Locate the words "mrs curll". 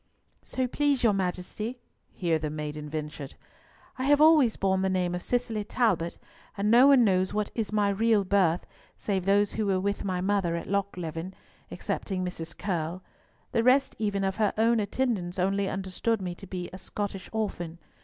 12.25-13.03